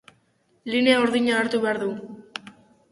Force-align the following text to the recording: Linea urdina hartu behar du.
Linea 0.75 1.03
urdina 1.03 1.39
hartu 1.43 1.63
behar 1.67 1.85
du. 1.87 1.93